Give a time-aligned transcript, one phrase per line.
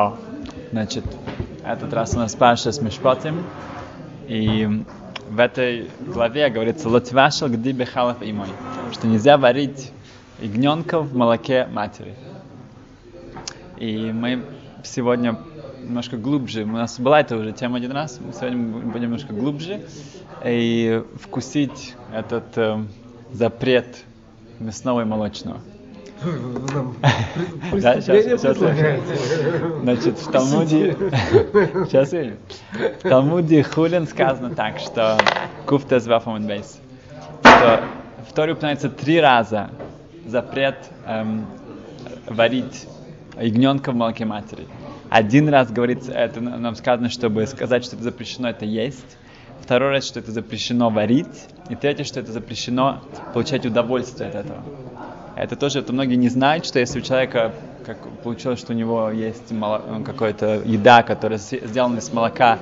[0.00, 0.16] О,
[0.72, 1.04] значит,
[1.62, 3.44] этот раз у нас Паша с Мишпотим,
[4.28, 4.66] и
[5.28, 8.48] в этой главе говорится «Лотвашел гди бехалов и мой»,
[8.92, 9.92] что нельзя варить
[10.40, 12.14] ягненка в молоке матери.
[13.76, 14.42] И мы
[14.84, 15.38] сегодня
[15.82, 19.82] немножко глубже, у нас была эта уже тема один раз, мы сегодня будем немножко глубже
[20.42, 22.82] и вкусить этот э,
[23.32, 24.06] запрет
[24.60, 25.60] мясного и молочного.
[27.72, 28.58] Да, сейчас, сейчас.
[29.82, 30.96] Значит, в Талмуде,
[31.86, 32.32] сейчас я
[32.98, 35.18] В Талмуде Хулин сказано так, что
[35.66, 36.78] Куфта с Бейс,
[37.42, 37.80] что
[38.28, 39.70] в Торе упоминается три раза
[40.26, 40.76] запрет
[41.06, 41.46] эм,
[42.26, 42.86] варить
[43.40, 44.66] ягненка в молоке матери.
[45.08, 49.16] Один раз говорится, это нам сказано, чтобы сказать, что это запрещено, это есть.
[49.60, 51.48] Второй раз, что это запрещено варить.
[51.68, 54.62] И третье, что это запрещено получать удовольствие от этого.
[55.40, 57.54] Это тоже, это многие не знают, что если у человека
[57.86, 62.58] как получилось, что у него есть ну, какая-то еда, которая сделана из молока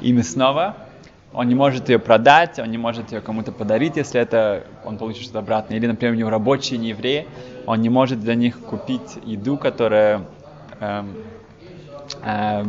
[0.00, 0.74] и мясного,
[1.34, 5.24] он не может ее продать, он не может ее кому-то подарить, если это он получит
[5.24, 5.74] что-то обратно.
[5.74, 7.26] Или, например, у него рабочие не евреи,
[7.66, 10.22] он не может для них купить еду, которая
[10.80, 11.04] э,
[12.24, 12.64] э,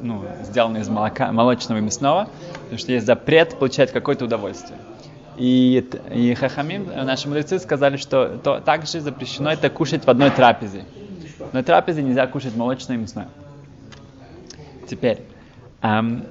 [0.00, 2.28] ну, сделана из молока, молочного и мясного,
[2.62, 4.78] потому что есть запрет получать какое-то удовольствие.
[5.40, 10.84] И, и Хахамим, наши мудрецы, сказали, что то, также запрещено это кушать в одной трапезе.
[11.40, 13.28] Одной трапезе нельзя кушать молочное и мясное.
[14.86, 15.22] Теперь,
[15.80, 16.26] эм,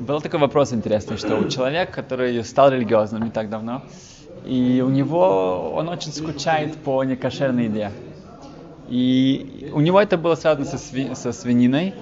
[0.00, 3.84] был такой вопрос интересный, что у человека, который стал религиозным не так давно,
[4.44, 7.92] и у него, он очень скучает по некошерной еде.
[8.88, 11.94] И у него это было связано со, сви, со свининой,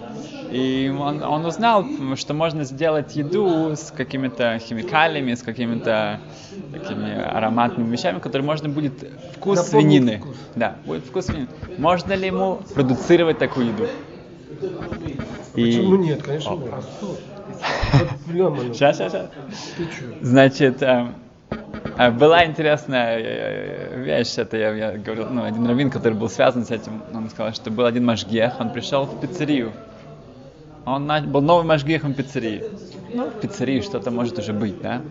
[0.50, 1.84] и он, он узнал,
[2.16, 6.20] что можно сделать еду с какими-то химикалиями, с какими-то
[6.72, 8.94] такими ароматными вещами, которые можно будет
[9.36, 10.18] вкус Напомнит свинины.
[10.18, 10.36] Вкус.
[10.56, 11.48] Да, будет вкус свинины.
[11.78, 13.86] Можно ли ему продуцировать такую еду?
[15.52, 15.98] Почему И...
[15.98, 16.22] нет?
[16.22, 16.84] Конечно, нет.
[18.72, 19.26] Сейчас, сейчас, сейчас.
[20.20, 21.08] Значит, э,
[21.98, 26.64] э, была интересная э, вещь, это я, я говорил, ну, один раввин, который был связан
[26.64, 29.72] с этим, он сказал, что был один машгех, он пришел в пиццерию,
[30.94, 32.64] он был новым машгихом пиццерии.
[33.12, 35.02] Ну, в пиццерии что-то может уже быть, да?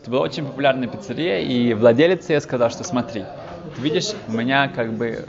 [0.00, 3.24] Это была очень популярная пиццерия, и владелец ей сказал, что смотри,
[3.74, 5.26] ты видишь, у меня как бы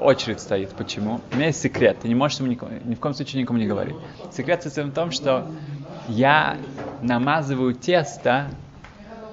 [0.00, 0.70] очередь стоит.
[0.70, 1.20] Почему?
[1.32, 3.66] У меня есть секрет, ты не можешь ему никому, ни в коем случае никому не
[3.66, 3.96] говорить.
[4.32, 5.46] Секрет состоит в том, что
[6.08, 6.56] я
[7.02, 8.48] намазываю тесто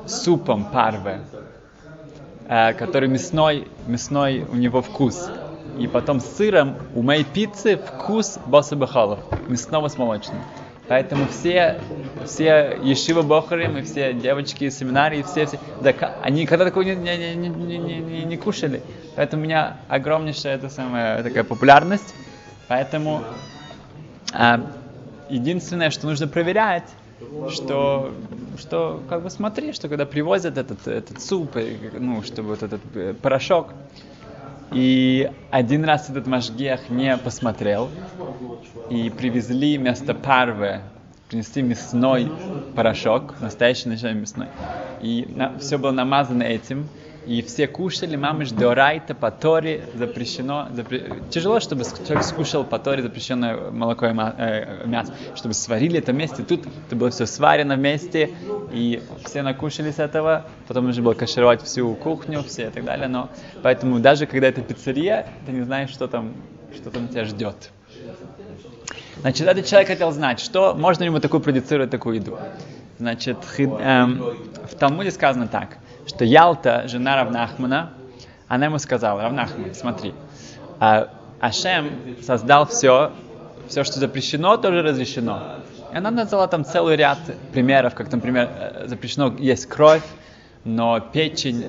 [0.06, 1.20] супом парвы,
[2.48, 5.30] э, который мясной, мясной у него вкус
[5.82, 10.42] и потом с сыром у моей пиццы вкус боса бахалов, мясного с молочным.
[10.88, 11.80] Поэтому все,
[12.26, 16.96] все Ешива Бохарим и все девочки из семинарии, все, все да, они никогда такого не,
[16.96, 18.82] не, не, не, не, не кушали.
[19.16, 22.14] Поэтому у меня огромнейшая это самая такая популярность.
[22.68, 23.24] Поэтому
[24.34, 24.70] а,
[25.30, 26.90] единственное, что нужно проверять,
[27.50, 28.12] что,
[28.58, 31.58] что как бы смотри, что когда привозят этот, этот суп,
[31.98, 33.74] ну, чтобы вот этот э, порошок,
[34.72, 37.90] и один раз этот Машгех не посмотрел,
[38.90, 40.82] и привезли вместо парвы,
[41.30, 42.32] принесли мясной
[42.76, 44.48] порошок, настоящий ночной мясной.
[45.02, 46.88] И на, все было намазано этим,
[47.26, 50.68] и все кушали, мамыш дорайта по Торе запрещено.
[50.74, 51.22] Запре...
[51.30, 56.44] Тяжело, чтобы человек скушал по запрещенное молоко и э, мясо, чтобы сварили это вместе.
[56.44, 58.32] Тут это было все сварено вместе,
[58.72, 60.46] и все накушались этого.
[60.68, 63.08] Потом нужно было кашировать всю кухню, все и так далее.
[63.08, 63.30] Но
[63.62, 66.34] поэтому даже когда это пиццерия, ты не знаешь, что там,
[66.76, 67.70] что там тебя ждет.
[69.20, 72.40] Значит, этот человек хотел знать, что можно ему такую продуцировать такую еду.
[72.98, 74.24] Значит, эм,
[74.72, 75.78] в Талмуде сказано так–
[76.12, 77.92] что Ялта, жена Равнахмана,
[78.48, 80.14] она ему сказала, Равнахман, смотри,
[80.80, 83.14] а, Ашем создал все,
[83.68, 85.42] все, что запрещено, тоже разрешено.
[85.94, 87.18] И она назвала там целый ряд
[87.54, 90.04] примеров, как, например, э, запрещено есть кровь,
[90.66, 91.66] но печень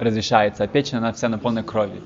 [0.00, 2.02] разрешается, а печень, она вся наполнена кровью.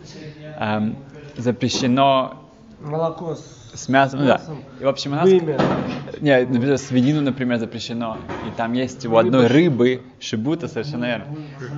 [0.58, 0.96] Эм,
[1.36, 2.47] запрещено...
[2.80, 4.40] Молоко с с мясом, да.
[4.80, 5.24] И, в общем, у нас...
[5.24, 5.56] Вымя.
[6.20, 8.18] Не, например, свинину, например, запрещено.
[8.46, 11.26] И там есть у одной рыбы, шибута, совершенно верно.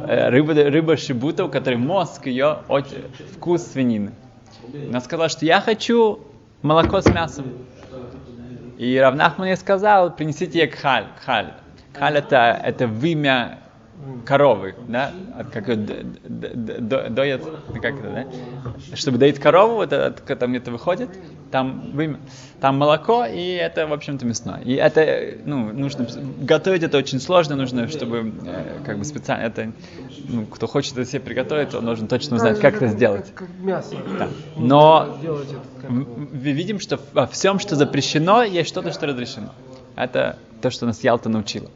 [0.07, 2.59] Э, рыба, рыба шибута, у которой мозг ее,
[3.35, 4.13] вкус свинины.
[4.89, 6.21] Она сказала, что я хочу
[6.63, 7.47] молоко с мясом.
[8.79, 11.07] И Равнахман мне сказал, принесите ей кхаль.
[11.21, 11.53] Кхаль,
[11.93, 13.59] кхаль это, это вымя
[14.25, 15.13] коровы, да,
[15.53, 17.43] как доят,
[17.81, 21.11] как это, да, чтобы доить корову, вот это, там где-то выходит,
[21.51, 21.93] там,
[22.61, 24.61] там молоко, и это, в общем-то, мясное.
[24.61, 26.07] И это, ну, нужно,
[26.41, 29.73] готовить это очень сложно, нужно, чтобы, э, как бы, специально, это,
[30.29, 33.27] ну, кто хочет это себе приготовить, он должен точно узнать, как это сделать.
[33.35, 33.97] Как, как мясо.
[34.19, 34.29] Да.
[34.57, 35.19] Но
[35.89, 39.53] мы видим, что во всем, что запрещено, есть что-то, что разрешено.
[39.97, 41.71] Это то, что нас Ялта научила.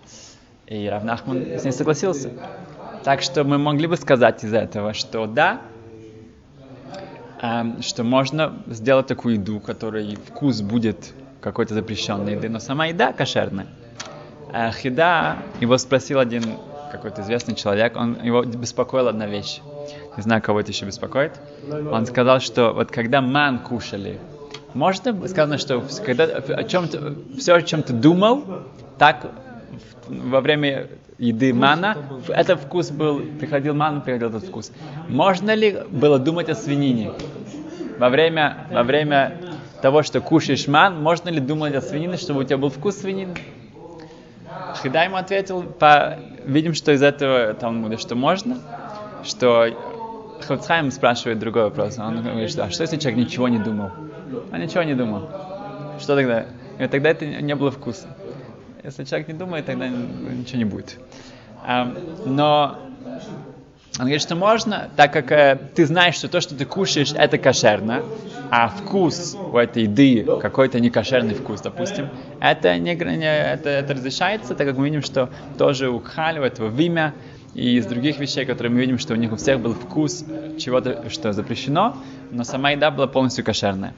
[0.66, 2.31] И Равнахман с ней согласился.
[3.02, 5.61] Так что мы могли бы сказать из этого, что да,
[7.43, 11.12] эм, что можно сделать такую еду, которой вкус будет
[11.43, 13.66] какой-то запрещенной еды, но сама еда кошерная.
[14.55, 16.43] Э, Хида, его спросил один
[16.90, 19.61] какой-то известный человек, он его беспокоил одна вещь.
[20.16, 21.32] Не знаю, кого это еще беспокоит.
[21.90, 24.19] Он сказал, что вот когда ман кушали,
[24.72, 26.88] можно сказано, что когда о чем
[27.37, 28.44] все, о чем ты думал,
[28.96, 29.26] так
[30.09, 30.88] во время
[31.19, 31.97] еды мана,
[32.29, 34.73] этот вкус был, приходил ман, приходил этот вкус.
[35.09, 37.12] Можно ли было думать о свинине?
[37.99, 39.41] Во время, во время
[39.82, 43.35] того, что кушаешь ман, можно ли думать о свинине, чтобы у тебя был вкус свинины?
[44.82, 48.59] Хида ему ответил, по, видим, что из этого Талмуда, что можно,
[49.23, 49.69] что
[50.41, 51.99] Хавцхайм спрашивает другой вопрос.
[51.99, 53.91] Он говорит, что, а что если человек ничего не думал?
[54.53, 55.29] Он ничего не думал.
[56.00, 56.47] Что тогда?
[56.79, 58.09] И тогда это не было вкуса.
[58.85, 60.99] Если человек не думает, тогда ничего не будет.
[62.27, 62.79] Но
[63.97, 67.39] он говорит, что можно, так как э, ты знаешь, что то, что ты кушаешь, это
[67.39, 68.03] кошерно,
[68.51, 72.09] а вкус у этой еды, какой-то некошерный вкус, допустим,
[72.41, 76.43] это, не, не, это, это разрешается, так как мы видим, что тоже у Хали, у
[76.43, 77.15] этого вимя,
[77.55, 80.25] и из других вещей, которые мы видим, что у них у всех был вкус
[80.59, 81.97] чего-то, что запрещено,
[82.33, 83.95] но сама еда была полностью кошерная.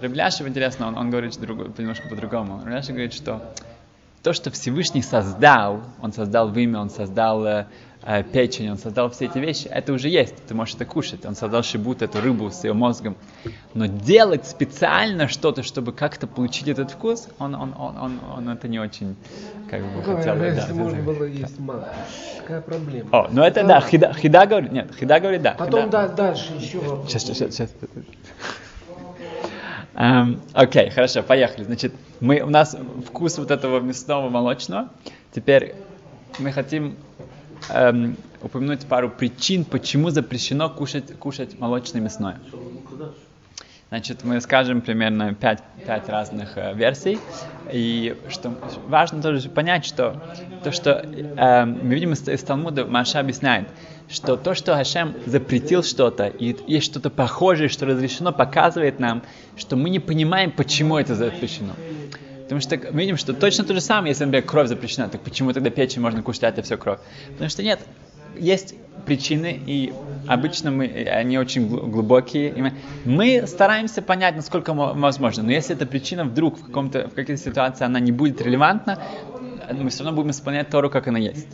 [0.00, 2.60] Рыбляшев, интересно, он, он говорит друг, немножко по-другому.
[2.64, 3.40] Рыбляшев говорит, что
[4.22, 7.66] то, что Всевышний создал, он создал вымя, он создал э,
[8.02, 11.26] э, печень, он создал все эти вещи, это уже есть, ты можешь это кушать.
[11.26, 13.16] Он создал шибут, эту рыбу с ее мозгом.
[13.74, 18.68] Но делать специально что-то, чтобы как-то получить этот вкус, он, он, он, он, он это
[18.68, 19.16] не очень
[19.68, 20.36] как бы хотел.
[20.36, 21.88] Да, если да, можно было есть мало.
[22.42, 23.08] Какая проблема?
[23.10, 25.54] О, ну это да, хида, хида говорит, нет, хида говорит да.
[25.58, 25.90] Потом хида.
[25.90, 27.08] да, дальше еще вопрос.
[27.08, 27.70] Сейчас, сейчас, сейчас.
[29.94, 31.64] Эм, окей, хорошо, поехали.
[31.64, 34.88] Значит, мы, у нас вкус вот этого мясного молочного.
[35.34, 35.74] Теперь
[36.38, 36.96] мы хотим
[37.68, 42.40] эм, упомянуть пару причин, почему запрещено кушать, кушать молочное мясное.
[43.92, 47.18] Значит, мы скажем примерно пять, пять разных э, версий.
[47.70, 48.54] И что
[48.86, 50.18] важно тоже понять, что
[50.64, 53.68] то, что э, мы видим из, из Талмуда, Маша объясняет,
[54.08, 59.24] что то, что Хашем запретил что-то, и есть что-то похожее, что разрешено, показывает нам,
[59.58, 61.74] что мы не понимаем, почему это запрещено.
[62.44, 65.52] Потому что мы видим, что точно то же самое, если, например, кровь запрещена, так почему
[65.52, 66.98] тогда печень можно кушать, а это все кровь?
[67.32, 67.78] Потому что нет,
[68.36, 68.74] есть
[69.06, 69.92] причины, и
[70.26, 72.72] обычно мы, они очень глубокие.
[73.04, 75.42] Мы стараемся понять, насколько возможно.
[75.42, 78.98] Но если эта причина вдруг в, каком-то, в какой-то ситуации она не будет релевантна,
[79.72, 81.48] мы все равно будем исполнять Тору, как она есть.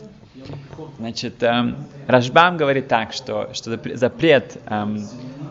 [0.97, 1.77] Значит, эм,
[2.07, 5.07] Рашбам говорит так, что, что запрет эм,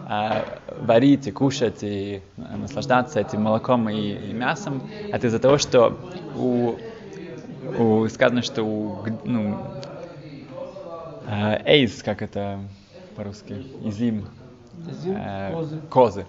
[0.08, 0.42] э,
[0.80, 5.98] варить и кушать и э, наслаждаться этим молоком и, и мясом, это из-за того, что
[6.36, 6.74] у,
[7.78, 9.56] у сказано, что у ну,
[11.28, 12.60] Эйз, как это
[13.14, 14.28] по-русски, изим,
[15.06, 15.52] Э,
[15.90, 16.24] козы.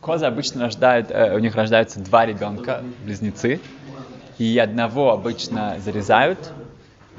[0.00, 3.60] козы обычно рождают, э, у них рождаются два ребенка, близнецы,
[4.38, 6.38] и одного обычно зарезают.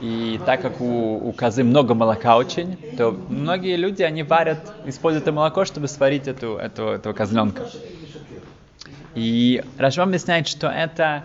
[0.02, 5.24] И так как у, у козы много молока очень, то многие люди, они варят, используют
[5.24, 7.64] это молоко, чтобы сварить эту, эту, этого козленка.
[9.16, 11.24] И Рашбам объясняет, что это,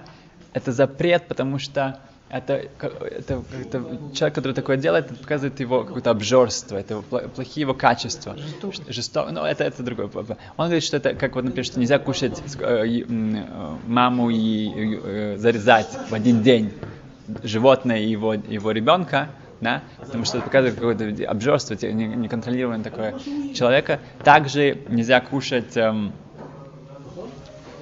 [0.53, 1.99] это запрет, потому что
[2.31, 3.85] это, это, это
[4.15, 8.37] человек, который такое делает, это показывает его какое-то обжорство, это плохие его качества.
[8.37, 8.93] Жестоко.
[8.93, 9.29] Жесто...
[9.31, 10.07] Ну, это, это другое.
[10.07, 13.05] Он говорит, что это, как вот, например, что нельзя кушать э, э,
[13.87, 16.73] маму и э, зарезать в один день
[17.43, 23.19] животное и его, его ребенка, да, потому что это показывает какое-то обжорство, неконтролируемое такое
[23.55, 23.99] человека.
[24.25, 26.13] Также нельзя кушать эм,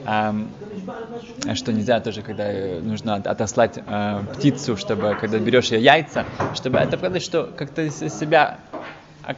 [0.05, 2.51] что нельзя тоже, когда
[2.81, 6.25] нужно отослать э, птицу, чтобы, когда берешь ее яйца,
[6.55, 8.59] чтобы это показать, что как-то себя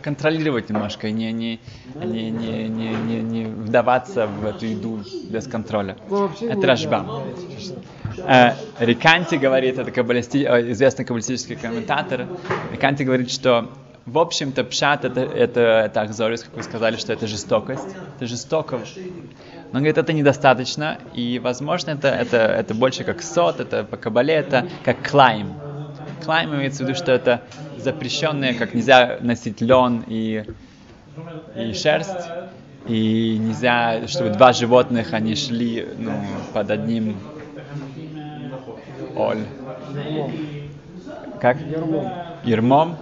[0.02, 1.61] контролировать немножко не, не,
[1.97, 5.97] не, не, не, не, не вдаваться в эту еду без контроля.
[6.09, 7.25] Ну, это Рашбам.
[8.19, 12.26] Э, Риканти говорит, это каббалисти, э, известный каббалистический комментатор,
[12.73, 13.71] Риканти говорит, что
[14.07, 17.87] в общем-то, пшат это, это, это акзорис, как вы сказали, что это жестокость.
[18.17, 18.81] Это жестоко.
[19.73, 23.97] Но он говорит, это недостаточно, и, возможно, это, это, это больше как сот, это по
[23.97, 25.55] кабале, это как клайм.
[26.25, 27.43] клайм имеется в виду, что это
[27.77, 30.45] запрещенные, как нельзя носить лен и,
[31.55, 32.29] и шерсть,
[32.89, 36.12] и нельзя, чтобы два животных, они шли ну,
[36.53, 37.17] под одним
[39.15, 39.45] оль.
[41.41, 41.59] Как?
[42.45, 42.97] Ермом.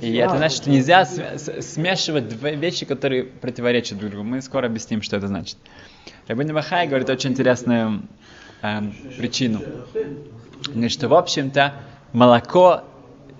[0.00, 4.24] И это значит, что нельзя смешивать две вещи, которые противоречат друг другу.
[4.24, 5.56] Мы скоро объясним, что это значит.
[6.28, 8.02] Рабин Махай говорит очень интересную
[8.62, 8.80] э,
[9.16, 9.60] причину.
[10.68, 11.74] Говорит, что в общем-то
[12.12, 12.82] молоко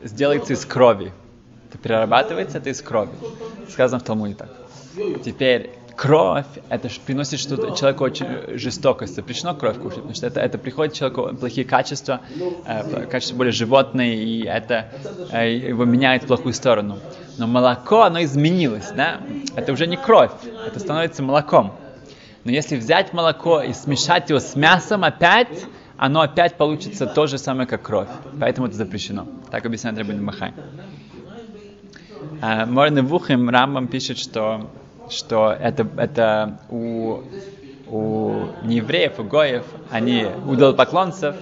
[0.02, 1.12] сделается из крови.
[1.68, 3.10] Это перерабатывается, это из крови.
[3.68, 4.48] Сказано в Талмуде так.
[5.24, 9.16] Теперь кровь, это ж приносит что человеку очень жестокость.
[9.16, 12.20] Запрещено кровь кушать, потому что это, это приходит человеку плохие качества,
[12.66, 14.90] э, качества более животные, и это
[15.32, 16.98] э, его меняет в плохую сторону.
[17.38, 19.20] Но молоко, оно изменилось, да?
[19.56, 20.30] Это уже не кровь,
[20.66, 21.74] это становится молоком.
[22.46, 25.64] Но если взять молоко и смешать его с мясом опять,
[25.96, 28.06] оно опять получится то же самое, как кровь.
[28.38, 29.26] Поэтому это запрещено.
[29.50, 30.54] Так объясняет Рабин Махай.
[32.40, 34.70] А, Морны Вухим Рамбам пишет, что
[35.10, 37.22] что это, это у,
[37.88, 41.36] у неевреев, у гоев, они, у долпоклонцев,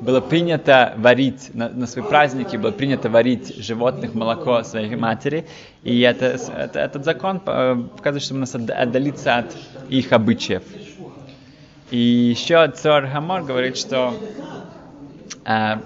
[0.00, 5.46] было принято варить на, на свои праздники, было принято варить животных молоко своей матери,
[5.82, 9.56] и это, это, этот закон показывает, что мы нас отдалиться от
[9.88, 10.62] их обычаев.
[11.90, 14.14] И еще Цор Хамор говорит, что
[15.46, 15.76] э,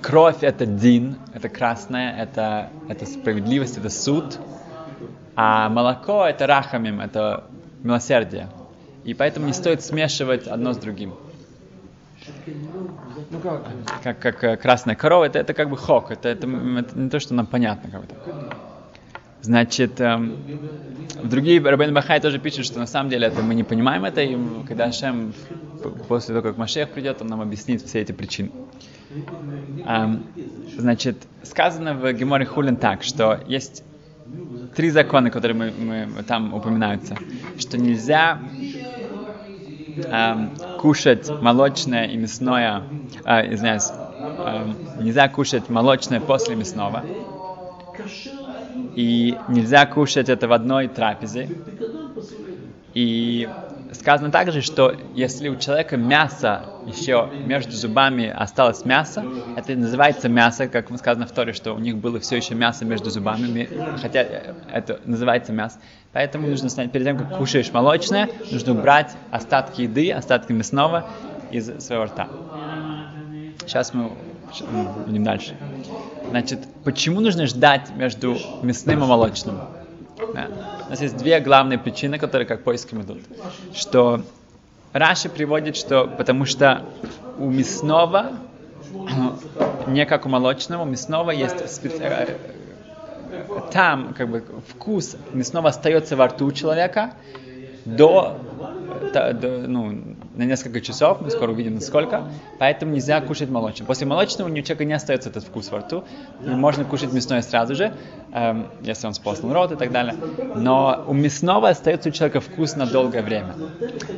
[0.00, 4.38] кровь это дин, это красная, это, это справедливость, это суд,
[5.36, 7.44] а молоко это рахамим, это
[7.82, 8.48] милосердие.
[9.04, 11.14] И поэтому не стоит смешивать одно с другим.
[13.30, 14.18] Ну как?
[14.20, 17.34] Как, э, красная корова, это, это как бы хок, это, это, это не то, что
[17.34, 17.90] нам понятно.
[17.90, 18.14] Как бы.
[19.42, 20.36] Значит, эм,
[21.22, 24.20] в другие Рабин Бахай тоже пишут, что на самом деле это мы не понимаем это,
[24.20, 25.32] и когда Шем
[26.08, 28.50] после того, как Машех придет, он нам объяснит все эти причины.
[29.86, 30.26] Эм,
[30.76, 33.82] значит, сказано в Геморе Хулин так, что есть
[34.76, 37.16] три закона, которые мы, мы, там упоминаются,
[37.58, 38.40] что нельзя
[40.08, 42.88] эм, кушать молочное и мясное,
[43.24, 43.92] э, извиняюсь,
[44.38, 47.06] э, нельзя кушать молочное после мясного,
[48.94, 51.52] и нельзя кушать это в одной трапезе,
[52.94, 53.56] и
[53.92, 60.68] сказано также, что если у человека мясо еще между зубами осталось мясо, это называется мясо,
[60.68, 64.20] как сказано в Торе, что у них было все еще мясо между зубами, хотя
[64.66, 65.80] это называется мясо.
[66.12, 71.08] Поэтому нужно снять, перед тем, как кушаешь молочное, нужно убрать остатки еды, остатки мясного
[71.52, 72.28] из своего рта.
[73.60, 74.10] Сейчас мы
[75.06, 75.56] будем дальше.
[76.28, 79.60] Значит, почему нужно ждать между мясным и молочным?
[80.34, 80.48] Да.
[80.86, 83.20] У нас есть две главные причины, которые как поиском идут.
[83.74, 84.22] Что
[84.92, 86.82] Раши приводит, что потому что
[87.38, 88.32] у мясного,
[89.86, 92.36] не как у молочного, у мясного есть специ...
[93.72, 97.12] Там как бы вкус мясного остается во рту у человека
[97.84, 98.38] до
[99.12, 102.24] ну, на несколько часов, мы скоро увидим насколько,
[102.58, 103.86] поэтому нельзя кушать молочное.
[103.86, 106.04] После молочного у человека не остается этот вкус во рту,
[106.40, 107.92] можно кушать мясное сразу же,
[108.32, 110.14] эм, если он сполоснул рот и так далее,
[110.54, 113.54] но у мясного остается у человека вкус на долгое время.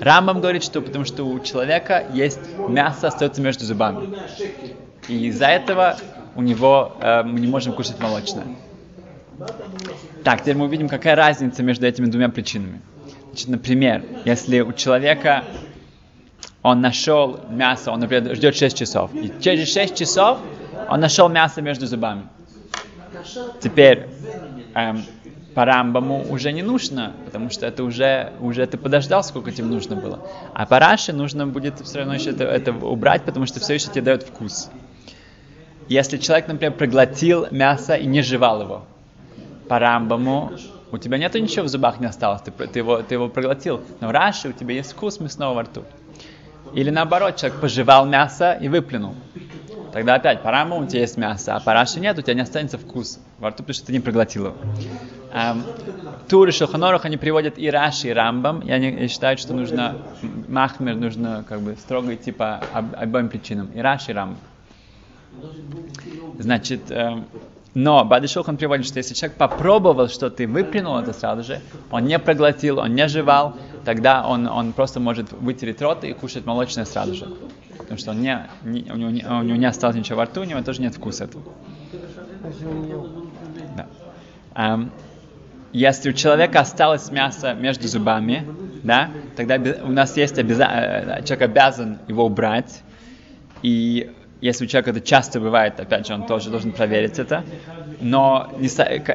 [0.00, 4.14] Рамбам говорит, что потому что у человека есть мясо остается между зубами,
[5.08, 5.96] и из-за этого
[6.34, 8.44] у него э, мы не можем кушать молочное.
[10.24, 12.80] Так, теперь мы увидим, какая разница между этими двумя причинами.
[13.26, 15.44] Значит, например, если у человека
[16.62, 20.38] он нашел мясо, он, например, ждет 6 часов, и через 6 часов
[20.88, 22.28] он нашел мясо между зубами.
[23.60, 24.08] Теперь
[24.74, 25.04] эм,
[25.54, 29.96] по рамбаму уже не нужно, потому что это уже, уже ты подождал, сколько тебе нужно
[29.96, 30.26] было.
[30.54, 33.88] А по раше нужно будет все равно еще это, это убрать, потому что все еще
[33.88, 34.70] тебе дает вкус.
[35.88, 38.86] Если человек, например, проглотил мясо и не жевал его,
[39.68, 40.52] по рамбаму
[40.90, 43.80] у тебя нету ничего в зубах не осталось, ты, ты, его, ты его проглотил.
[44.00, 45.84] Но в Раши у тебя есть вкус мясного во рту.
[46.74, 49.14] Или наоборот, человек пожевал мясо и выплюнул.
[49.92, 52.40] Тогда опять, по раму у тебя есть мясо, а по раше нет, у тебя не
[52.40, 54.56] останется вкус во рту, потому что ты не проглотил его.
[55.34, 55.64] Эм,
[56.28, 59.98] Тур и Шелханорух, они приводят и Раши, и Рамбам, и они считают, что нужно,
[60.48, 63.70] Махмер нужно как бы строго идти по об, обоим причинам.
[63.74, 64.38] И Раши, и Рамбам.
[66.38, 67.26] Значит, эм,
[67.74, 71.60] но Бадишухан приводит, что если человек попробовал что-то и выплюнул это сразу же,
[71.90, 76.44] он не проглотил, он не жевал, тогда он, он просто может вытереть рот и кушать
[76.44, 77.28] молочное сразу же.
[77.78, 80.42] Потому что он не, не, у, него не, у него не осталось ничего во рту,
[80.42, 81.28] у него тоже нет вкуса.
[83.76, 83.86] Да.
[84.54, 84.90] Um,
[85.72, 88.46] если у человека осталось мясо между зубами,
[88.82, 90.64] да, тогда у нас есть обяза...
[90.64, 92.82] Э, человек обязан его убрать.
[93.62, 94.12] И
[94.42, 97.44] если у человека это часто бывает, опять же, он тоже должен проверить это,
[98.00, 98.66] но не,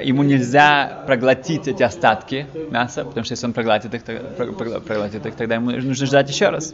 [0.06, 5.56] ему нельзя проглотить эти остатки мяса, потому что если он проглотит их, проглотит их тогда
[5.56, 6.74] ему нужно ждать еще раз.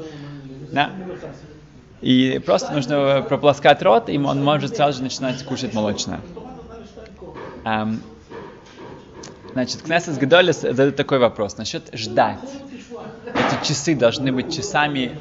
[0.72, 0.92] Да?
[2.02, 6.20] И просто нужно прополоскать рот, и он может сразу же начинать кушать молочное.
[7.66, 8.02] Um,
[9.54, 12.38] значит, Кнессет Гадолис задает такой вопрос насчет ждать.
[13.34, 15.18] Эти часы должны быть часами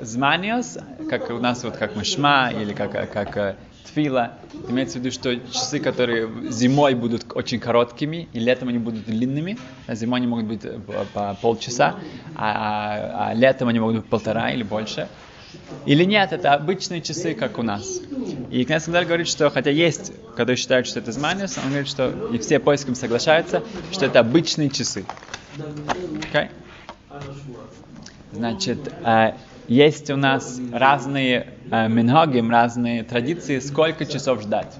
[0.00, 4.32] зманиос, как у нас вот как мышма или как, как э, тфила.
[4.68, 9.58] Имеется в виду, что часы, которые зимой будут очень короткими, и летом они будут длинными.
[9.86, 10.78] А зимой они могут быть э,
[11.12, 11.96] по полчаса,
[12.34, 15.08] а, а летом они могут быть полтора или больше.
[15.86, 18.00] Или нет, это обычные часы, как у нас.
[18.50, 22.38] И Кнессет говорит, что хотя есть, когда считают, что это зманиус, он говорит, что и
[22.38, 25.04] все поиском соглашаются, что это обычные часы.
[25.56, 26.50] Okay?
[28.32, 29.32] Значит, э,
[29.68, 34.74] есть у нас разные э, минхогим, разные традиции, сколько часов ждать.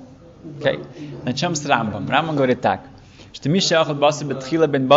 [0.61, 0.87] Okay?
[1.25, 2.09] Начнем с Рамбом.
[2.09, 2.83] Рамбом говорит так,
[3.33, 4.89] что Миша бен.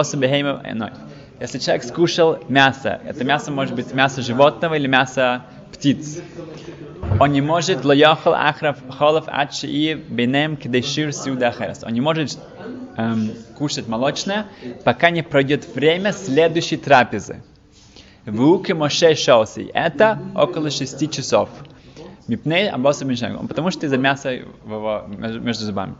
[1.39, 6.19] Если человек скушал мясо, это мясо может быть мясо животного или мясо птиц,
[7.19, 11.83] он не может лояхал ахрав холов ачи бенем кедешир сиудахерас.
[11.83, 12.37] Он не может
[12.97, 14.47] эм, кушать молочное,
[14.83, 17.41] пока не пройдет время следующей трапезы.
[18.31, 19.69] Вуки Моше Шоси.
[19.73, 21.49] Это около шести часов.
[22.27, 23.47] Мипней Абоса Мишнегу.
[23.47, 25.95] Потому что из-за мяса его между зубами.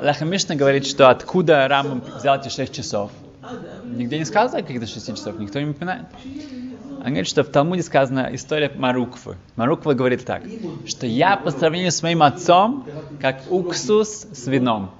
[0.00, 3.10] Лахамишна говорит, что откуда Рам взял эти шесть часов.
[3.84, 6.06] Нигде не сказано каких-то шести часов, никто не упоминает.
[6.98, 9.36] Он говорит, что в Талмуде сказана история Маруквы.
[9.56, 10.42] Маруква говорит так,
[10.86, 12.86] что я по сравнению с моим отцом,
[13.20, 14.90] как уксус с вином.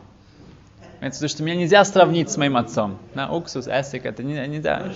[1.05, 2.97] Имеется в что меня нельзя сравнить с моим отцом.
[3.13, 4.91] На уксус, эсик, это не, нельзя.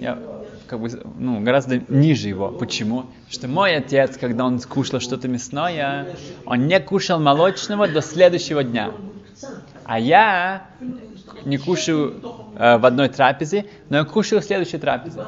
[0.00, 0.20] Я
[0.68, 2.50] как бы, ну, гораздо ниже его.
[2.50, 3.06] Почему?
[3.28, 6.14] Что мой отец, когда он кушал что-то мясное,
[6.44, 8.92] он не кушал молочного до следующего дня.
[9.82, 10.68] А я
[11.44, 12.20] не кушаю
[12.54, 15.22] э, в одной трапезе, но я кушаю в следующей трапезе.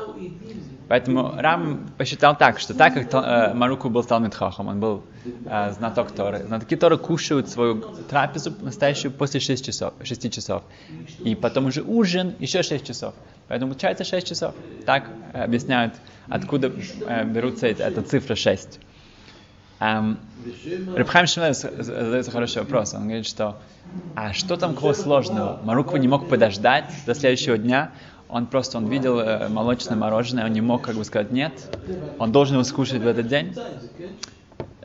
[0.88, 5.04] Поэтому Рам посчитал так, что так как э, Маруку был Талмит Хахам, он был
[5.45, 10.62] э, знаток Торы, знатоки Торы кушают свою трапезу настоящую после 6 часов, 6 часов.
[11.25, 13.14] И потом уже ужин еще 6 часов.
[13.49, 14.54] Поэтому получается 6 часов.
[14.87, 15.04] Так
[15.35, 15.95] э, объясняют,
[16.28, 16.73] откуда
[17.07, 18.80] э, берутся эта, эта цифра 6.
[19.80, 20.16] Um,
[20.96, 22.94] Рабхайм Шмелев задается хороший вопрос.
[22.94, 23.59] Он говорит, что
[24.16, 25.61] а что там кого сложного?
[25.62, 27.92] Маруква не мог подождать до следующего дня,
[28.29, 31.53] он просто, он видел э, молочное мороженое, он не мог как бы сказать нет,
[32.19, 33.55] он должен его скушать в этот день.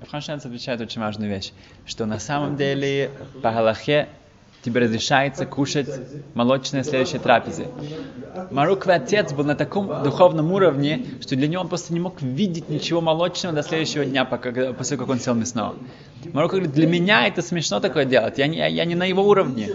[0.09, 1.51] Франшенц отвечает очень важную вещь,
[1.85, 4.09] что на самом деле по Галахе
[4.63, 5.89] тебе разрешается кушать
[6.33, 7.67] молочное следующей трапезе.
[8.51, 12.69] Маруква отец был на таком духовном уровне, что для него он просто не мог видеть
[12.69, 15.75] ничего молочного до следующего дня, пока, после как он сел мясного.
[16.31, 19.23] Маруква говорит, для меня это смешно такое делать, я не, я, я не на его
[19.23, 19.69] уровне.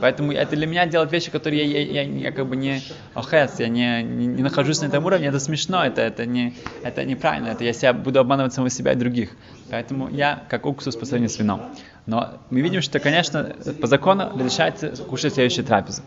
[0.00, 2.82] Поэтому это для меня делать вещи, которые я, я, я, я как бы не
[3.14, 7.04] охес, я не, не, не нахожусь на этом уровне, это смешно, это, это, не, это
[7.04, 9.30] неправильно, это я себя буду обманывать самого себя и других.
[9.70, 11.62] Поэтому я как уксус по сравнению с вином.
[12.06, 16.02] Но мы видим, что, конечно, по закону разрешается кушать следующую трапезу.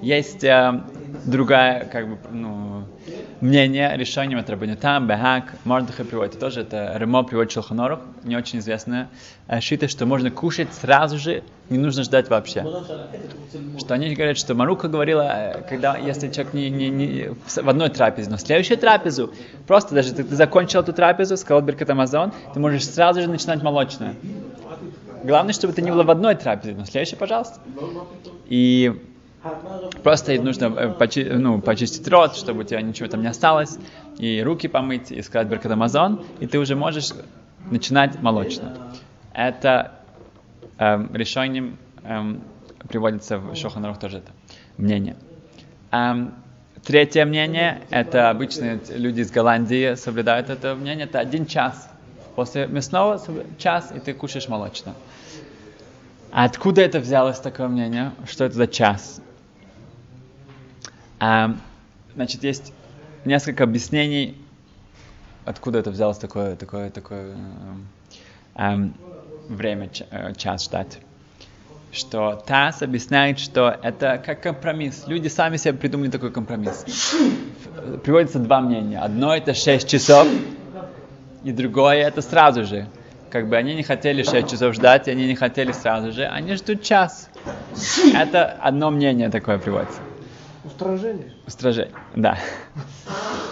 [0.00, 0.82] Есть э,
[1.24, 2.84] другая, как бы, ну,
[3.40, 6.38] мнение, решение от Рабанитам, Бехак, Мордыха приводит.
[6.38, 9.08] Тоже это Ремо приводит Шелханорух, не очень известная
[9.48, 12.64] э, шита, что можно кушать сразу же, не нужно ждать вообще.
[13.78, 17.90] Что они говорят, что Марука говорила, э, когда, если человек не, не, не в одной
[17.90, 19.32] трапезе, но в следующую трапезу,
[19.66, 23.62] просто даже ты, ты закончил эту трапезу, сказал Беркат Амазон, ты можешь сразу же начинать
[23.62, 24.14] молочное.
[25.22, 27.58] Главное, чтобы ты не было в одной трапезе, но следующее, пожалуйста.
[28.46, 28.92] И
[30.02, 33.78] Просто нужно э, почи, ну, почистить рот, чтобы у тебя ничего там не осталось,
[34.18, 37.12] и руки помыть, и сказать Беркат Амазон, и ты уже можешь
[37.70, 38.72] начинать молочно.
[39.32, 39.92] Это
[40.78, 42.42] эм, решением эм,
[42.88, 44.32] приводится в Шоханарух тоже это
[44.76, 45.16] мнение.
[45.90, 46.34] Эм,
[46.84, 51.88] третье мнение, это обычные люди из Голландии соблюдают это мнение, это один час.
[52.34, 53.20] После мясного
[53.58, 54.92] час, и ты кушаешь молочно.
[56.30, 58.12] А откуда это взялось такое мнение?
[58.26, 59.20] Что это за час?
[61.18, 61.54] А,
[62.14, 62.72] значит, есть
[63.24, 64.36] несколько объяснений,
[65.44, 67.34] откуда это взялось такое, такое, такое
[68.56, 68.88] э, э,
[69.48, 70.98] время, э, час ждать.
[71.92, 75.04] Что ТАСС объясняет, что это как компромисс.
[75.06, 76.84] Люди сами себе придумали такой компромисс.
[78.02, 78.98] Приводится два мнения.
[78.98, 80.26] Одно это 6 часов,
[81.44, 82.88] и другое это сразу же.
[83.30, 86.54] Как бы они не хотели 6 часов ждать, и они не хотели сразу же, они
[86.56, 87.30] ждут час.
[88.12, 90.00] Это одно мнение такое приводится.
[90.64, 91.32] Устражение?
[91.46, 92.38] Устражение, да.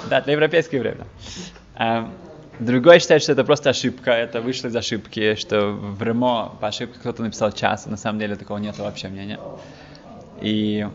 [0.08, 1.04] Да, для европейского времени.
[1.78, 2.12] Эм,
[2.58, 6.98] Другой считает, что это просто ошибка, это вышло из ошибки, что в Ремо по ошибке
[6.98, 9.40] кто-то написал час, а на самом деле такого нет вообще мнения.
[10.40, 10.86] И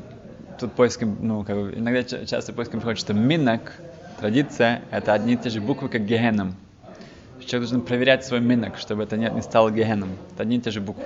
[0.60, 3.74] тут поиском, ну, как бы, иногда часто поиском приходит, что минок,
[4.20, 6.56] традиция, это одни и те же буквы, как гехеном.
[7.46, 10.10] Человек должен проверять свой минок, чтобы это не, не стало гехеном.
[10.34, 11.04] Это одни и те же буквы.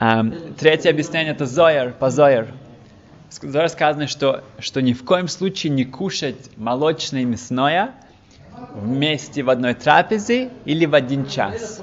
[0.00, 2.48] Um, третье объяснение это зояр, по зояр.
[3.42, 7.94] Зояр сказано, что, что ни в коем случае не кушать молочное и мясное
[8.74, 11.82] вместе в одной трапезе или в один час.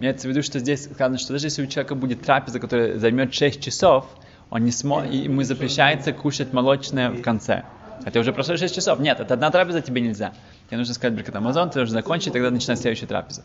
[0.00, 3.32] Имеется в виду, что здесь сказано, что даже если у человека будет трапеза, которая займет
[3.32, 4.06] 6 часов,
[4.50, 7.64] он не сможет, ему запрещается кушать молочное в конце.
[8.02, 8.98] Хотя уже прошло 6 часов.
[8.98, 10.32] Нет, это одна трапеза, тебе нельзя.
[10.68, 13.42] Тебе нужно сказать Беркат Амазон, ты должен закончить, тогда начинать следующая трапеза.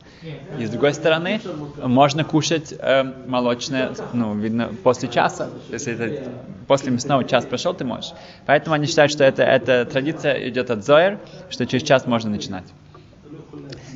[0.57, 1.41] И с другой стороны,
[1.83, 5.49] можно кушать э, молочное, ну, видно, после часа.
[5.69, 6.31] Если это
[6.67, 8.11] после мясного час прошел, ты можешь.
[8.45, 12.65] Поэтому они считают, что это, эта традиция идет от Зоер, что через час можно начинать.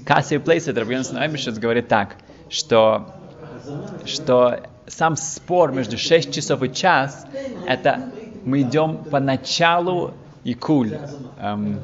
[0.06, 2.16] Кассий Плейсет, Рабьянсон Айбишец говорит так,
[2.50, 3.13] что,
[4.06, 7.26] что сам спор между 6 часов и час,
[7.66, 8.12] это
[8.44, 10.97] мы идем по началу и куль.
[11.39, 11.79] Эм,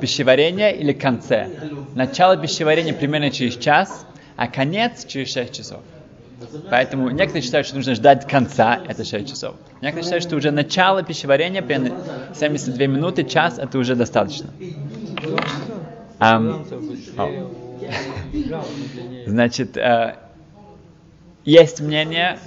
[0.00, 1.48] пищеварения или конце.
[1.94, 5.80] Начало пищеварения примерно через час, а конец через 6 часов.
[6.70, 9.56] Поэтому некоторые считают, что нужно ждать конца, это 6 часов.
[9.82, 11.98] Некоторые считают, что уже начало пищеварения, примерно
[12.34, 14.50] 72 минуты, час, это уже достаточно.
[16.18, 16.64] Um,
[19.26, 20.16] Значит, э,
[21.44, 22.38] есть мнение,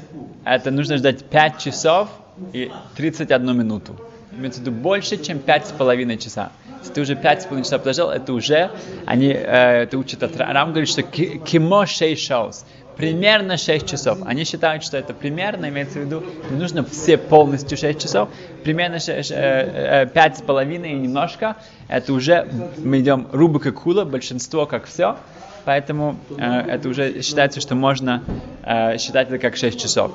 [0.46, 2.10] это нужно ждать 5 часов
[2.54, 4.00] и 31 минуту.
[4.38, 6.52] Имеется в виду больше, чем 5,5 часа.
[6.80, 8.72] Если ты уже 5,5 часов подождал, это уже,
[9.06, 12.66] они, э, это учат от Рам, говорит, что кимо 6 шаус,
[12.98, 14.20] примерно 6 часов.
[14.26, 18.30] Они считают, что это примерно, имеется в виду, не нужно все полностью 6 часов,
[18.64, 24.86] примерно 6, э, э, 5,5 и немножко, это уже, мы идем рубика кула, большинство как
[24.86, 25.18] все,
[25.66, 28.24] поэтому э, это уже считается, что можно
[28.64, 30.12] э, считать это как 6 часов.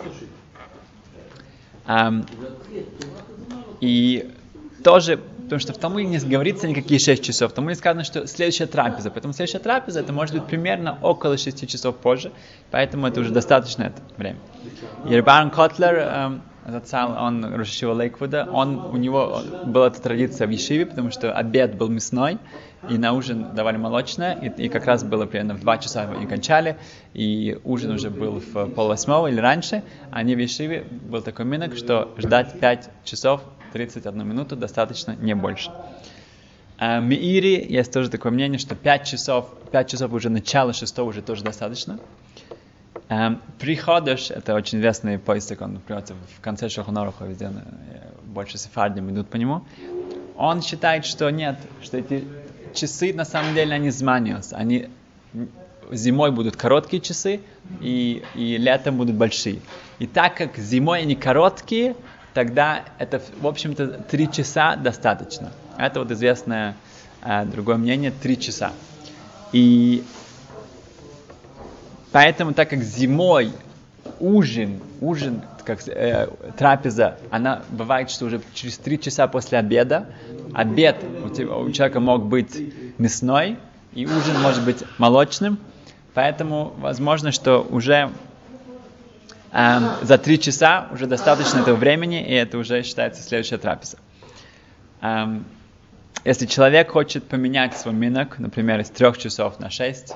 [1.87, 2.27] Um,
[3.81, 4.31] и
[4.83, 8.67] тоже, потому что в Талмуде не говорится никакие 6 часов, в Талмуде сказано, что следующая
[8.67, 12.33] трапеза, поэтому следующая трапеза это может быть примерно около 6 часов позже,
[12.71, 14.39] поэтому это уже достаточно это время.
[15.07, 16.43] Ербан Котлер, эм,
[17.19, 21.89] он Рошишива Лейквуда, он, у него была эта традиция в Ешиве, потому что обед был
[21.89, 22.39] мясной,
[22.89, 26.27] и на ужин давали молочное, и, и как раз было примерно в 2 часа они
[26.27, 26.77] кончали,
[27.15, 31.47] и ужин уже был в пол восьмого или раньше, а они в Ешиве был такой
[31.47, 35.71] минок, что ждать 5 часов 31 минуту достаточно, не больше.
[36.79, 41.23] А, Миири есть тоже такое мнение, что 5 часов, 5 часов уже начало 6 уже
[41.23, 41.99] тоже достаточно.
[43.09, 49.11] Um, Приходыш, это очень известный поиск, он приводится в конце Шахунаруха, везде э, больше сефардим
[49.11, 49.63] идут по нему.
[50.37, 52.25] Он считает, что нет, что эти
[52.75, 54.91] часы на самом деле они зманиос, они
[55.91, 57.41] зимой будут короткие часы
[57.81, 59.61] и, и летом будут большие.
[59.99, 61.97] И так как зимой они короткие,
[62.39, 65.51] тогда это, в общем-то, три часа достаточно.
[65.77, 66.77] Это вот известное
[67.21, 68.71] э, другое мнение, три часа.
[69.53, 70.05] И
[72.13, 73.51] поэтому, так как зимой
[74.21, 80.07] ужин, ужин, как э, трапеза, она бывает, что уже через три часа после обеда,
[80.55, 83.59] обед у, тебя, у человека мог быть мясной,
[83.95, 85.59] и ужин может быть молочным,
[86.15, 88.13] поэтому возможно, что уже
[89.53, 93.99] эм, за три часа уже достаточно этого времени, и это уже считается следующая трапеза.
[95.01, 95.45] Эм,
[96.25, 100.15] если человек хочет поменять свой минок, например, из трех часов на шесть,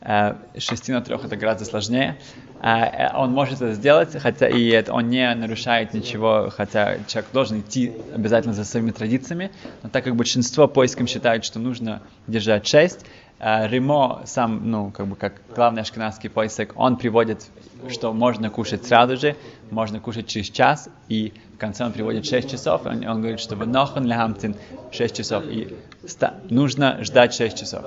[0.00, 2.16] э, шести на трех это гораздо сложнее,
[2.62, 7.60] э, он может это сделать, хотя и это, он не нарушает ничего, хотя человек должен
[7.60, 9.50] идти обязательно за своими традициями,
[9.82, 15.06] но так как большинство поиском считают, что нужно держать шесть, э, Римо сам, ну, как
[15.06, 17.50] бы как главный ашкенадский поиск, он приводит
[17.88, 19.36] что можно кушать сразу же,
[19.70, 23.56] можно кушать через час, и в конце он приводит 6 часов, он, он говорит, что
[23.56, 24.56] в Нохан Лехамтин
[24.90, 25.76] 6 часов, и
[26.06, 27.84] ста, нужно ждать 6 часов.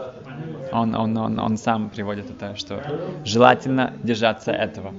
[0.71, 2.81] Он, он, он, он сам приводит это, что
[3.23, 4.93] желательно держаться этого.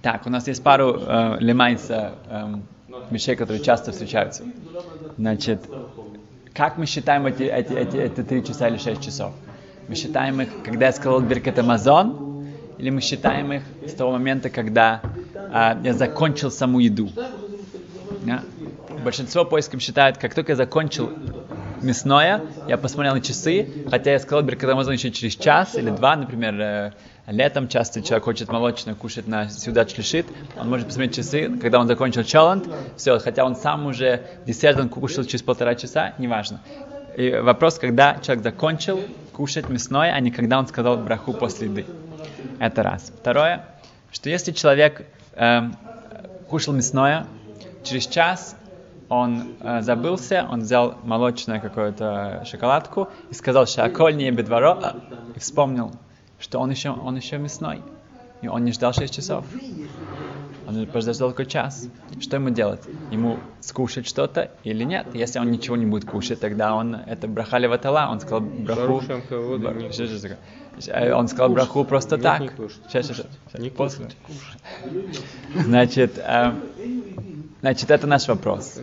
[0.00, 2.54] Так, у нас есть пару э, лемайса э,
[3.10, 4.44] вещей, которые часто встречаются.
[5.16, 5.68] Значит,
[6.58, 9.32] как мы считаем эти, эти, эти, эти 3 часа или 6 часов?
[9.86, 14.50] Мы считаем их, когда я сказал Биркет Амазон, или мы считаем их с того момента,
[14.50, 15.00] когда
[15.52, 17.10] а, я закончил саму еду.
[18.24, 18.42] Да?
[19.04, 21.12] Большинство поисков считают, как только я закончил
[21.80, 26.16] мясное, я посмотрел на часы, хотя я сказал, когда Амазон еще через час или два,
[26.16, 26.92] например, э,
[27.28, 30.26] летом часто человек хочет молочное кушать на сюда шлишит,
[30.58, 34.88] он может посмотреть часы, когда он закончил челлендж, все, хотя он сам уже десерт он
[34.88, 36.60] кушал через полтора часа, неважно
[37.18, 39.00] и вопрос, когда человек закончил
[39.32, 41.84] кушать мясное, а не когда он сказал браху после еды.
[42.60, 43.12] Это раз.
[43.20, 43.64] Второе,
[44.12, 45.62] что если человек э,
[46.48, 47.26] кушал мясное,
[47.82, 48.56] через час
[49.08, 54.94] он э, забылся, он взял молочную какую-то шоколадку и сказал «Шаколь не бедворо»,
[55.34, 55.90] и вспомнил,
[56.38, 57.82] что он еще, он еще мясной.
[58.40, 59.44] И он не ждал 6 часов.
[60.66, 61.88] Он подождал только час.
[62.20, 62.82] Что ему делать?
[63.10, 65.06] Ему скушать что-то или нет?
[65.14, 69.02] Если он ничего не будет кушать, тогда он это брахали ватала, он сказал браху.
[71.14, 72.52] Он сказал браху просто так.
[72.86, 73.72] Сейчас, сейчас, сейчас.
[73.72, 74.10] После.
[75.54, 76.52] Значит, э,
[77.60, 78.78] значит, это наш вопрос.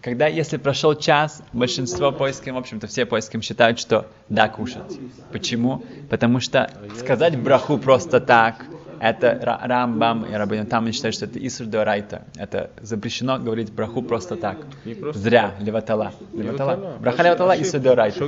[0.00, 4.98] Когда, если прошел час, большинство поиском, в общем-то, все поиском считают, что да, кушать.
[5.32, 5.84] Почему?
[6.10, 8.64] Потому что сказать браху просто так,
[9.00, 12.22] это Рамбам и Рабин там считают, что это Исур Райта.
[12.36, 14.58] Это запрещено говорить браху просто так.
[15.00, 16.12] Просто Зря, леватала.
[16.32, 16.96] Леватала.
[16.98, 18.24] Браха леватала Исур Райта.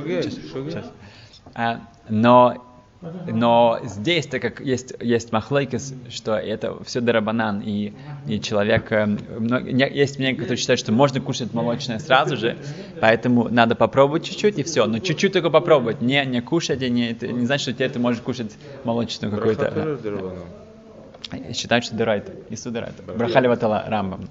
[1.53, 2.70] А, но
[3.01, 7.93] но здесь, так как есть, есть махлейкис, что это все дарабанан, и,
[8.27, 8.91] и человек...
[8.91, 9.07] Э,
[9.71, 12.57] есть мнение, которые считают, что можно кушать молочное сразу же,
[12.99, 14.85] поэтому надо попробовать чуть-чуть, и все.
[14.85, 17.99] Но чуть-чуть только попробовать, не, не кушать, и не, это не значит, что теперь ты
[17.99, 18.51] можешь кушать
[18.83, 19.97] молочную какую-то...
[21.53, 23.03] Считают, что дырайта, и судырайта.
[23.03, 24.27] Брахали ватала рамбам.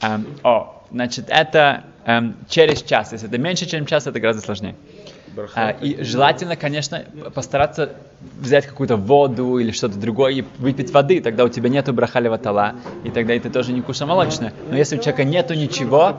[0.00, 3.12] Um, о, значит, это um, через час.
[3.12, 4.74] Если это меньше, чем час, это гораздо сложнее.
[5.54, 7.94] А, и желательно, конечно, постараться
[8.40, 12.74] взять какую-то воду или что-то другое и выпить воды, тогда у тебя нету брахалева тала,
[13.04, 14.52] и тогда и ты тоже не кушаешь молочное.
[14.70, 16.16] Но если у человека нету ничего...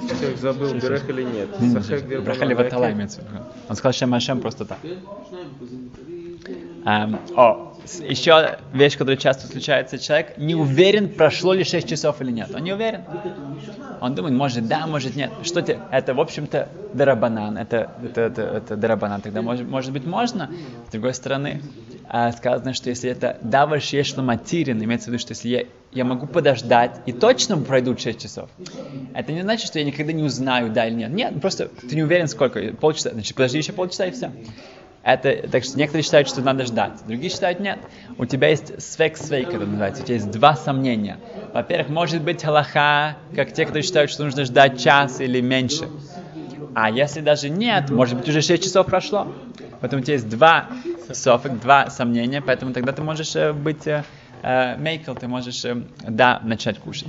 [0.00, 2.24] Если человек забыл, брех или нет.
[2.24, 3.44] Брахалева тала имеется в виду.
[3.68, 4.78] Он сказал Ашем просто так.
[6.84, 7.67] Um, о,
[8.00, 12.50] еще вещь, которая часто случается, человек не уверен, прошло ли 6 часов или нет.
[12.54, 13.04] Он не уверен.
[14.00, 15.30] Он думает, может да, может нет.
[15.42, 15.80] Что тебе?
[15.90, 17.58] Это, в общем-то, дарабанан.
[17.58, 19.20] Это, это, это, это дарабанан.
[19.20, 20.50] Тогда, может, может быть, можно.
[20.88, 21.62] С другой стороны,
[22.08, 26.04] а, сказано, что если это даваш ешло материн, имеется в виду, что если я, я
[26.04, 28.50] могу подождать и точно пройдут 6 часов,
[29.14, 31.10] это не значит, что я никогда не узнаю, да или нет.
[31.10, 32.60] Нет, просто ты не уверен, сколько.
[32.74, 33.10] Полчаса.
[33.10, 34.30] Значит, подожди еще полчаса и все.
[35.08, 37.78] Это, так что некоторые считают, что надо ждать, другие считают нет.
[38.18, 41.16] У тебя есть свек свейк, это называется, у тебя есть два сомнения.
[41.54, 45.88] Во-первых, может быть халаха, как те, кто считают, что нужно ждать час или меньше.
[46.74, 49.32] А если даже нет, может быть уже 6 часов прошло.
[49.80, 50.66] Поэтому у тебя есть два
[51.10, 54.04] софик, два сомнения, поэтому тогда ты можешь э, быть э,
[54.42, 57.08] Э, Мейкл, ты можешь, э, да, начать кушать.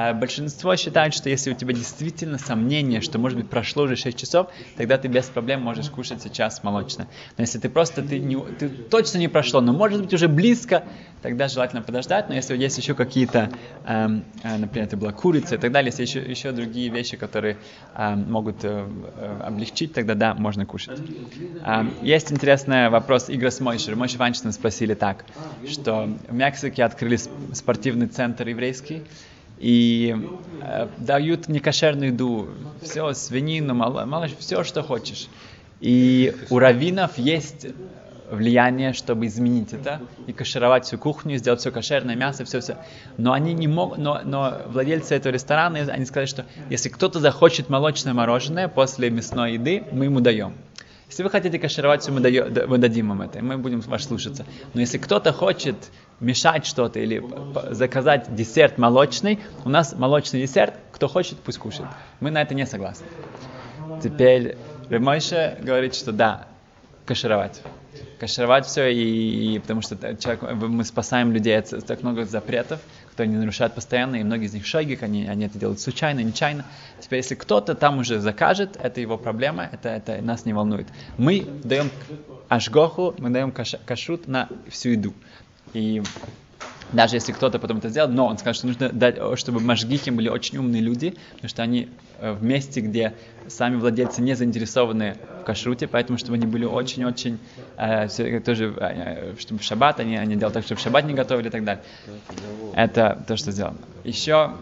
[0.00, 4.16] Э, большинство считают, что если у тебя действительно сомнение, что, может быть, прошло уже 6
[4.16, 7.06] часов, тогда ты без проблем можешь кушать сейчас молочное.
[7.36, 10.84] Но если ты просто, ты, не, ты точно не прошло, но может быть уже близко,
[11.20, 12.30] тогда желательно подождать.
[12.30, 13.50] Но если есть еще какие-то,
[13.84, 17.58] эм, например, это была курица и так далее, если еще, еще другие вещи, которые
[17.94, 18.88] эм, могут э,
[19.44, 20.98] облегчить, тогда да, можно кушать.
[21.62, 23.96] Эм, есть интересный вопрос Игоря с Мойшер.
[23.96, 25.26] Мойшер Ванчтон спросили так,
[25.68, 27.18] что в Мексике открыли
[27.52, 29.02] спортивный центр еврейский
[29.60, 30.16] и
[30.62, 32.48] э, дают некошерную еду,
[32.82, 35.28] все, свинину, мало, мало, все, что хочешь.
[35.80, 37.66] И у раввинов есть
[38.30, 42.76] влияние, чтобы изменить это и кашировать всю кухню, сделать все кошерное мясо, все все.
[43.18, 47.68] Но они не могут, но, но владельцы этого ресторана, они сказали, что если кто-то захочет
[47.68, 50.54] молочное мороженое после мясной еды, мы ему даем.
[51.10, 54.04] Если вы хотите кашировать все, мы, даем, мы дадим вам это, и мы будем вас
[54.04, 54.46] слушаться.
[54.74, 55.74] Но если кто-то хочет
[56.20, 57.20] мешать что-то или
[57.74, 61.88] заказать десерт молочный, у нас молочный десерт, кто хочет, пусть кушает.
[62.20, 63.06] Мы на это не согласны.
[64.00, 64.56] Теперь
[64.88, 66.46] Ремойша говорит, что да,
[67.06, 67.60] кашировать.
[68.20, 72.78] Кашировать все, и, и потому что человек, мы спасаем людей от так много запретов,
[73.10, 76.64] которые они нарушают постоянно, и многие из них шойгик, они, они это делают случайно, нечаянно.
[77.00, 80.86] Теперь, если кто-то там уже закажет, это его проблема, это, это нас не волнует.
[81.18, 81.90] Мы даем
[82.48, 85.14] ашгоху, мы даем каш, кашрут на всю еду.
[85.72, 86.02] И
[86.92, 90.28] даже если кто-то потом это сделал, но он скажет, что нужно дать, чтобы мажгихи были
[90.28, 91.88] очень умные люди, потому что они
[92.20, 93.14] в месте, где
[93.48, 97.38] сами владельцы не заинтересованы в кашруте, поэтому чтобы они были очень-очень,
[97.76, 101.48] э, тоже, э, чтобы в шаббат, они, они делали так, чтобы в шаббат не готовили
[101.48, 101.82] и так далее.
[102.74, 103.78] Это то, что сделано.
[104.04, 104.52] Еще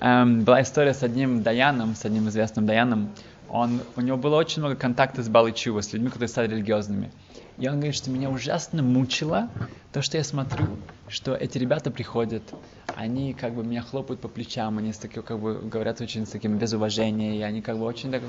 [0.00, 3.10] эм, была история с одним Даяном, с одним известным Даяном,
[3.48, 7.10] он, у него было очень много контактов с Балычува, с людьми, которые стали религиозными.
[7.62, 9.48] И он говорит, что меня ужасно мучило
[9.92, 10.66] то, что я смотрю,
[11.06, 12.42] что эти ребята приходят,
[12.96, 16.30] они как бы меня хлопают по плечам, они с таким, как бы говорят очень с
[16.30, 18.22] таким без уважения, и они как бы очень так,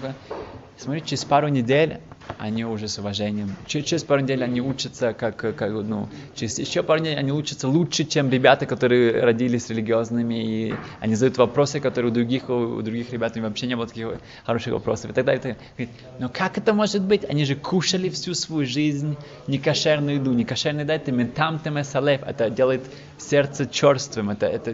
[0.78, 2.00] смотрю, через пару недель
[2.40, 3.56] они уже с уважением.
[3.68, 7.68] Через, через пару недель они учатся, как, как ну, через еще пару недель они учатся
[7.68, 13.12] лучше, чем ребята, которые родились религиозными, и они задают вопросы, которые у других, у других
[13.12, 15.12] ребят вообще не было таких хороших вопросов.
[15.12, 17.26] И тогда это говорит, но как это может быть?
[17.26, 19.16] Они же кушали всю свою жизнь
[19.48, 20.34] некошерную еду.
[20.34, 22.84] Некошерная еда это ментам темесалев, это делает
[23.18, 24.72] сердце черствым, это, это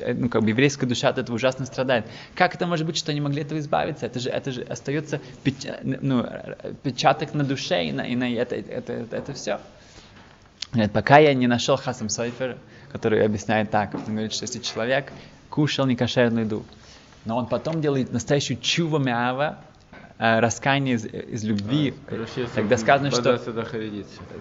[0.00, 2.06] э, ну, как бы еврейская душа от этого ужасно страдает.
[2.34, 4.06] Как это может быть, что они могли этого избавиться?
[4.06, 5.20] Это же, это же остается
[5.82, 9.60] ну, отпечаток на душе, и на, и на это, это, это, это все.
[10.72, 12.58] Говорит, пока я не нашел Хасам Сойфер,
[12.90, 15.12] который объясняет так, он говорит, что если человек
[15.48, 16.64] кушал некошерную еду,
[17.24, 19.58] но он потом делает настоящую чува мява,
[20.18, 23.40] раскаяние из, из любви, а, короче, тогда сказано, что,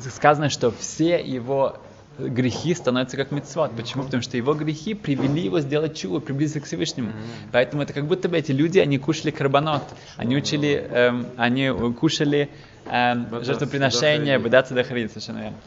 [0.09, 1.77] сказано, что все его
[2.17, 3.71] грехи становятся как мецвод.
[3.75, 4.03] Почему?
[4.03, 7.09] Потому что его грехи привели его сделать чуву, приблизиться к Всевышнему.
[7.09, 7.49] Mm-hmm.
[7.51, 9.83] Поэтому это как будто бы эти люди, они кушали карбонот,
[10.17, 12.49] они учили, эм, они кушали
[12.85, 15.57] эм, жертвоприношение, бедаться до совершенно верно.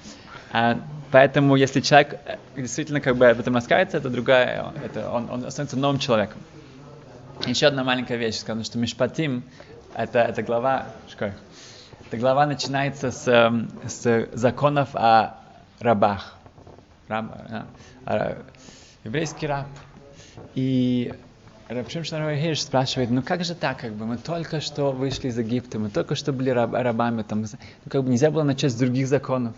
[0.52, 0.78] А,
[1.10, 5.50] поэтому, если человек э, действительно как бы об этом раскается, это другая, это он, он
[5.50, 6.40] становится новым человеком.
[7.44, 9.42] Еще одна маленькая вещь, сказано, что Мишпатим,
[9.96, 11.32] это, это глава, шкой,
[12.06, 15.38] эта глава начинается с, эм, с законов о
[15.80, 16.36] рабах
[17.08, 17.32] раб,
[18.04, 18.38] а,
[19.04, 19.66] еврейский раб.
[20.54, 21.14] И
[21.68, 25.78] Рабшим Шнарвайгеш спрашивает, ну как же так, как бы мы только что вышли из Египта,
[25.78, 29.08] мы только что были раб, рабами, там, ну как бы нельзя было начать с других
[29.08, 29.54] законов.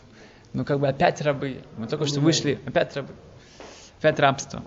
[0.53, 3.13] Ну как бы опять рабы, мы только что вышли, опять рабы,
[3.99, 4.63] опять рабство.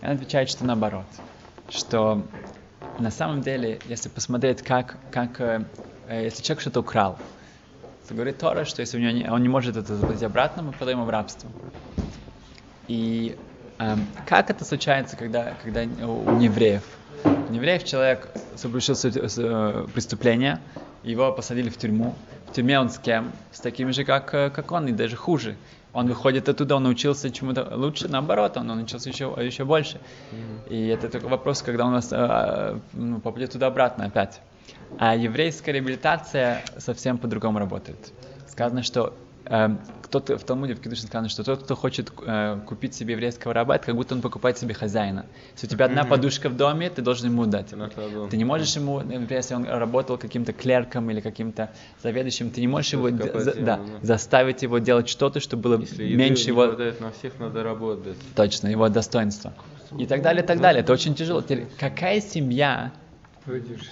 [0.00, 1.06] И он отвечает, что наоборот,
[1.68, 2.24] что
[2.98, 5.66] на самом деле, если посмотреть, как, как э,
[6.08, 7.18] если человек что-то украл,
[8.06, 10.72] то говорит Тора, что если у него не, он не может это заплатить обратно, мы
[10.72, 11.50] продаем его в рабство.
[12.88, 13.36] И
[13.78, 16.82] эм, как это случается, когда, когда у евреев?
[17.48, 20.60] У евреев человек совершил э, преступление,
[21.02, 22.14] его посадили в тюрьму.
[22.50, 23.32] В тюрьме он с кем?
[23.50, 25.56] С такими же, как, э, как он, и даже хуже.
[25.92, 29.98] Он выходит оттуда, он научился чему-то лучше, наоборот, он, он научился еще, еще больше.
[29.98, 30.68] Mm-hmm.
[30.70, 34.40] И это только вопрос, когда он нас э, ну, попадет туда-обратно опять.
[34.98, 38.12] А еврейская реабилитация совсем по-другому работает.
[38.48, 43.14] Сказано, что кто-то в Талмуде, в Кедуше сказано, что тот, кто хочет э, купить себе
[43.14, 45.24] еврейского раба, это как будто он покупает себе хозяина.
[45.54, 46.08] Если у тебя одна mm-hmm.
[46.08, 47.72] подушка в доме, ты должен ему дать.
[48.30, 51.70] Ты не можешь ему, например, если он работал каким-то клерком или каким-то
[52.02, 56.48] заведующим, ты не можешь его за, да, заставить его делать что-то, чтобы было если меньше
[56.48, 56.66] его...
[56.66, 58.16] на всех, надо работать.
[58.36, 59.52] Точно, его достоинство.
[59.98, 60.82] И так далее, и так далее.
[60.82, 61.42] Это очень тяжело.
[61.78, 62.92] Какая семья
[63.46, 63.88] Выдержит.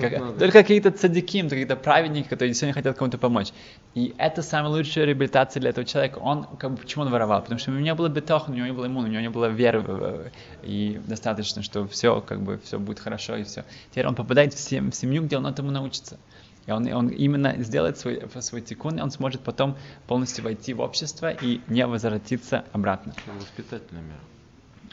[0.00, 3.48] как, только какие-то цадиким, какие-то праведники, которые действительно хотят кому-то помочь.
[3.94, 6.18] И это самая лучшая реабилитация для этого человека.
[6.18, 7.42] Он, как бы, почему он воровал?
[7.42, 9.30] Потому что у него не было бетоха, у него не было иммуна, у него не
[9.30, 10.32] было веры.
[10.62, 13.64] И достаточно, что все, как бы, все будет хорошо и все.
[13.90, 16.18] Теперь он попадает в, сем, в семью, где он этому научится.
[16.66, 20.80] И он, он именно сделает свой, свой тикун, и он сможет потом полностью войти в
[20.80, 23.14] общество и не возвратиться обратно.
[23.38, 24.20] Воспитательная мера.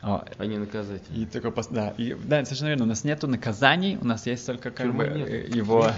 [0.08, 1.24] А, а не наказательный.
[1.24, 2.84] И только, да, и, да, совершенно верно.
[2.84, 5.28] У нас нету наказаний, у нас есть только как бы нет.
[5.28, 5.90] Э, его...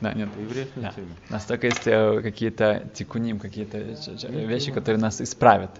[0.00, 0.28] Да, нет.
[0.74, 0.92] Да.
[1.30, 3.78] У нас только есть э, какие-то тикуним, какие-то
[4.28, 5.70] вещи, которые нас исправят.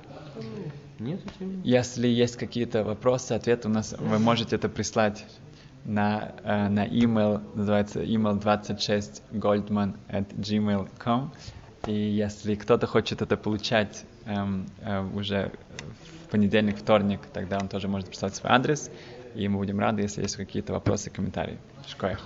[1.01, 1.21] Нет,
[1.65, 5.27] Если есть какие-то вопросы, ответы у нас, вы можете это прислать
[5.85, 11.33] на, э, на email, называется email 26 goldman at gmail.com.
[11.89, 15.53] И если кто-то хочет это получать эм, э, уже
[16.31, 18.91] понедельник, вторник, тогда он тоже может прислать свой адрес,
[19.35, 21.59] и мы будем рады, если есть какие-то вопросы, комментарии.
[21.87, 22.21] Шкоях.